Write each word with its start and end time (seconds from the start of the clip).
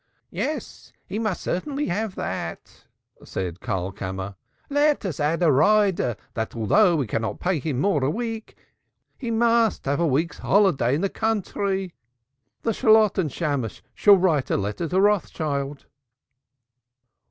"Yes, 0.31 0.91
he 1.05 1.19
must 1.19 1.41
certainly 1.43 1.85
have 1.85 2.15
that," 2.15 2.85
said 3.23 3.59
Karlkammer. 3.59 4.33
"Let 4.67 5.05
us 5.05 5.19
add 5.19 5.43
as 5.43 5.47
a 5.47 5.51
rider 5.51 6.15
that 6.33 6.55
although 6.55 6.95
we 6.95 7.05
cannot 7.05 7.39
pay 7.39 7.59
him 7.59 7.79
more 7.79 8.01
per 8.01 8.09
week, 8.09 8.57
he 9.19 9.29
must 9.29 9.85
have 9.85 9.99
a 9.99 10.07
week's 10.07 10.39
holiday 10.39 10.95
in 10.95 11.01
the 11.01 11.09
country. 11.09 11.93
The 12.63 12.71
Shalotten 12.73 13.29
Shammos 13.29 13.81
shall 13.93 14.17
write 14.17 14.47
the 14.47 14.57
letter 14.57 14.87
to 14.87 14.99
Rothschild." 14.99 15.85